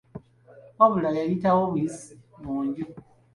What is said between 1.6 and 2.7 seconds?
buyisi mu